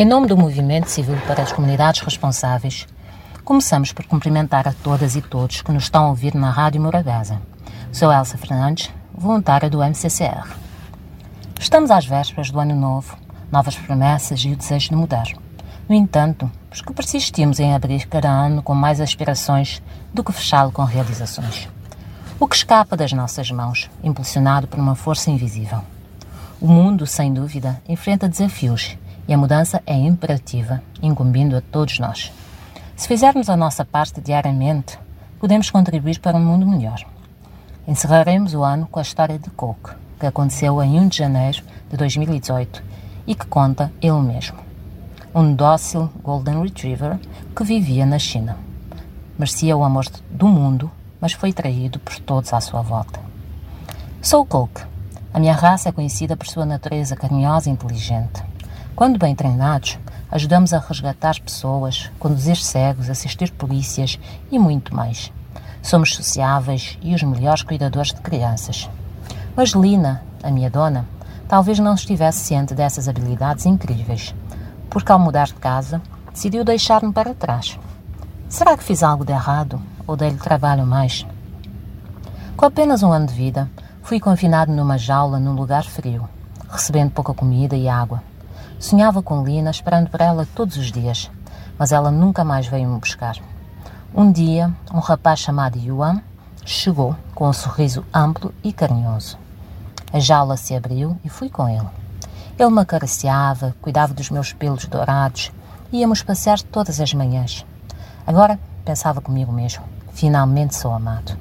[0.00, 2.86] Em nome do Movimento Civil para as Comunidades Responsáveis,
[3.44, 7.42] começamos por cumprimentar a todas e todos que nos estão a ouvir na Rádio Morabeza.
[7.90, 10.56] Sou Elsa Fernandes, voluntária do MCCR.
[11.58, 13.18] Estamos às vésperas do Ano Novo,
[13.50, 15.26] novas promessas e o desejo de mudar.
[15.88, 19.82] No entanto, os que persistimos em abrir cada ano com mais aspirações
[20.14, 21.68] do que fechá-lo com realizações.
[22.38, 25.80] O que escapa das nossas mãos, impulsionado por uma força invisível.
[26.60, 28.96] O mundo, sem dúvida, enfrenta desafios
[29.28, 32.32] e a mudança é imperativa, incumbindo a todos nós.
[32.96, 34.98] Se fizermos a nossa parte diariamente,
[35.38, 37.04] podemos contribuir para um mundo melhor.
[37.86, 41.96] Encerraremos o ano com a história de Coke, que aconteceu em 1 de janeiro de
[41.96, 42.82] 2018
[43.26, 44.58] e que conta ele mesmo.
[45.34, 47.20] Um dócil Golden Retriever
[47.54, 48.56] que vivia na China.
[49.38, 53.20] Merecia o amor do mundo, mas foi traído por todos à sua volta.
[54.20, 54.82] Sou Coke.
[55.32, 58.42] A minha raça é conhecida por sua natureza carinhosa e inteligente.
[58.98, 59.96] Quando bem treinados,
[60.28, 64.18] ajudamos a resgatar pessoas, conduzir cegos, assistir polícias
[64.50, 65.32] e muito mais.
[65.80, 68.90] Somos sociáveis e os melhores cuidadores de crianças.
[69.54, 71.06] Mas Lina, a minha dona,
[71.46, 74.34] talvez não estivesse ciente dessas habilidades incríveis,
[74.90, 76.02] porque ao mudar de casa,
[76.32, 77.78] decidiu deixar-me para trás.
[78.48, 81.24] Será que fiz algo de errado ou dei-lhe trabalho mais?
[82.56, 83.70] Com apenas um ano de vida,
[84.02, 86.28] fui confinado numa jaula num lugar frio,
[86.68, 88.20] recebendo pouca comida e água.
[88.78, 91.28] Sonhava com Lina, esperando por ela todos os dias,
[91.76, 93.36] mas ela nunca mais veio me buscar.
[94.14, 96.22] Um dia, um rapaz chamado Yuan
[96.64, 99.36] chegou com um sorriso amplo e carinhoso.
[100.12, 101.88] A jaula se abriu e fui com ele.
[102.56, 105.50] Ele me acariciava, cuidava dos meus pelos dourados,
[105.92, 107.66] íamos passear todas as manhãs.
[108.24, 111.36] Agora pensava comigo mesmo: finalmente sou amado.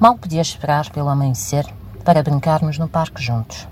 [0.00, 1.66] Mal podia esperar pelo amanhecer
[2.04, 3.68] para brincarmos no parque juntos.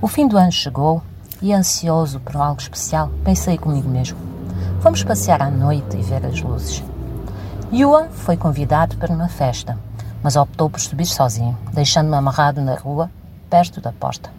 [0.00, 1.00] O fim do ano chegou
[1.42, 4.16] e ansioso por algo especial, pensei comigo mesmo:
[4.80, 6.82] vamos passear à noite e ver as luzes.
[7.72, 9.76] Yuan foi convidado para uma festa,
[10.22, 13.10] mas optou por subir sozinho, deixando-me amarrado na rua,
[13.50, 14.30] perto da porta.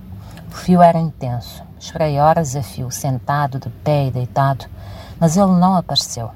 [0.49, 1.63] O fio era intenso.
[1.79, 4.65] Esperei horas a fio, sentado, de pé e deitado,
[5.19, 6.31] mas ele não apareceu.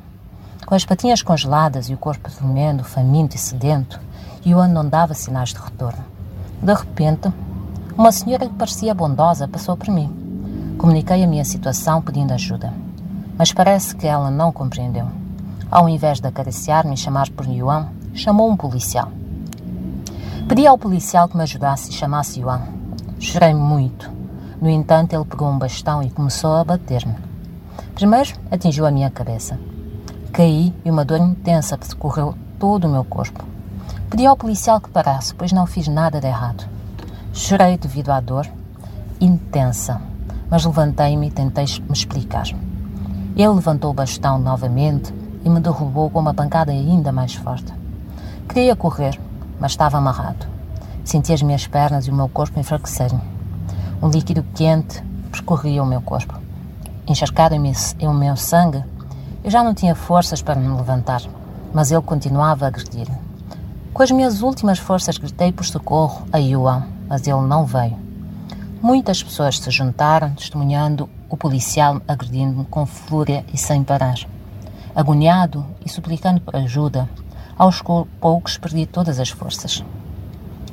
[0.66, 3.98] Com as patinhas congeladas e o corpo tremendo, faminto e sedento,
[4.46, 6.04] Yuan não dava sinais de retorno.
[6.62, 7.32] De repente,
[7.98, 10.27] uma senhora que parecia bondosa passou por mim.
[10.78, 12.72] Comuniquei a minha situação pedindo ajuda,
[13.36, 15.08] mas parece que ela não compreendeu.
[15.72, 19.12] Ao invés de acariciar-me e chamar por Yuan, chamou um policial.
[20.48, 22.62] Pedi ao policial que me ajudasse e chamasse Yuan.
[23.20, 24.12] Chorei muito.
[24.62, 27.16] No entanto, ele pegou um bastão e começou a bater-me.
[27.96, 29.60] Primeiro, atingiu a minha cabeça.
[30.32, 33.44] Caí e uma dor intensa percorreu todo o meu corpo.
[34.12, 36.70] Pedi ao policial que parasse, pois não fiz nada de errado.
[37.34, 38.48] Chorei devido à dor
[39.20, 40.00] intensa
[40.50, 42.48] mas levantei-me e tentei me explicar.
[43.36, 45.14] Ele levantou o bastão novamente
[45.44, 47.74] e me derrubou com uma pancada ainda mais forte.
[48.50, 49.20] Queria correr,
[49.60, 50.48] mas estava amarrado.
[51.04, 53.22] Senti as minhas pernas e o meu corpo enfraquecerem.
[54.02, 56.34] Um líquido quente percorria o meu corpo.
[57.08, 58.84] Encharcado em meu sangue,
[59.44, 61.22] eu já não tinha forças para me levantar,
[61.74, 63.08] mas ele continuava a agredir.
[63.94, 68.07] Com as minhas últimas forças gritei por socorro a Yuan, mas ele não veio.
[68.82, 74.20] Muitas pessoas se juntaram, testemunhando o policial agredindo-me com fúria e sem parar.
[74.96, 77.10] Agoniado e suplicando por ajuda,
[77.58, 77.82] aos
[78.20, 79.84] poucos perdi todas as forças.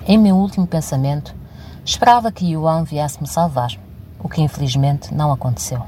[0.06, 1.34] Em meu último pensamento,
[1.82, 3.72] esperava que Yuan viesse me salvar,
[4.18, 5.82] o que infelizmente não aconteceu.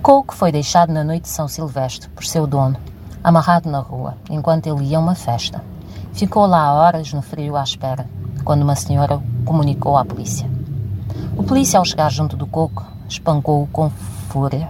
[0.00, 2.76] Coke foi deixado na noite de São Silvestre por seu dono,
[3.22, 5.60] amarrado na rua, enquanto ele ia a uma festa.
[6.12, 8.08] Ficou lá horas no frio à espera,
[8.44, 10.57] quando uma senhora comunicou à polícia.
[11.36, 13.90] O polícia, ao chegar junto do coco, espancou-o com
[14.28, 14.68] fúria.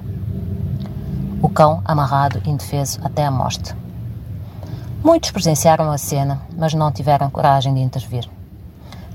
[1.42, 3.74] O cão, amarrado, indefeso até a morte.
[5.02, 8.28] Muitos presenciaram a cena, mas não tiveram coragem de intervir.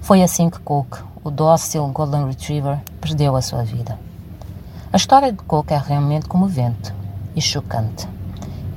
[0.02, 4.00] Foi assim que Coke, o dócil Golden Retriever, perdeu a sua vida.
[4.92, 6.94] A história de Coke é realmente comovente
[7.36, 8.08] e chocante.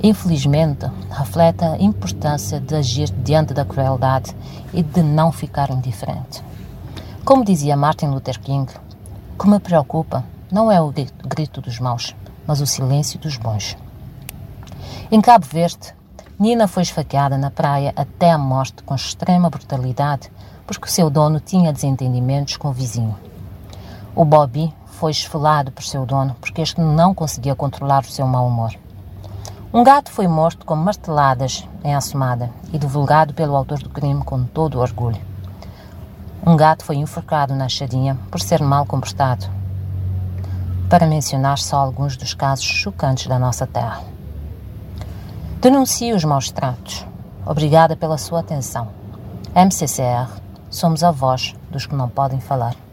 [0.01, 4.35] Infelizmente, reflete a importância de agir diante da crueldade
[4.73, 6.43] e de não ficar indiferente.
[7.27, 8.71] Como dizia Martin Luther King,
[9.33, 10.93] o que me preocupa não é o
[11.25, 12.15] grito dos maus,
[12.47, 13.75] mas o silêncio dos bons.
[15.11, 15.93] Em Cabo Verde,
[16.39, 20.31] Nina foi esfaqueada na praia até a morte com extrema brutalidade
[20.65, 23.17] porque o seu dono tinha desentendimentos com o vizinho.
[24.15, 28.47] O Bobby foi esfolado por seu dono porque este não conseguia controlar o seu mau
[28.47, 28.73] humor.
[29.73, 34.45] Um gato foi morto com marteladas em assomada e divulgado pelo autor do crime com
[34.45, 35.19] todo orgulho.
[36.45, 39.45] Um gato foi enforcado na chadinha por ser mal comportado.
[40.89, 44.03] para mencionar só alguns dos casos chocantes da nossa terra.
[45.59, 47.05] Denuncie os maus tratos.
[47.45, 48.87] Obrigada pela sua atenção.
[49.53, 50.29] MCCR,
[50.69, 52.86] somos a voz dos que não podem falar.